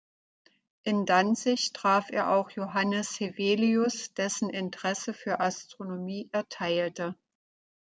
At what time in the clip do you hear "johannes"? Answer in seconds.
2.49-3.19